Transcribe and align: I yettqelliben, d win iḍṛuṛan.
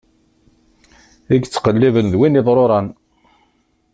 I 1.33 1.35
yettqelliben, 1.35 2.05
d 2.13 2.13
win 2.19 2.39
iḍṛuṛan. 2.39 2.87